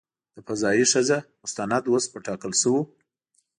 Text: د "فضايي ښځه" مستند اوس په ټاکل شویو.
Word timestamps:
د 0.35 0.37
"فضايي 0.47 0.85
ښځه" 0.91 1.17
مستند 1.43 1.83
اوس 1.89 2.05
په 2.13 2.17
ټاکل 2.25 2.51
شویو. 2.61 2.81